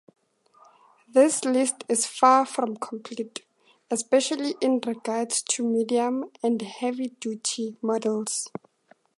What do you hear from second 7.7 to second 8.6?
models.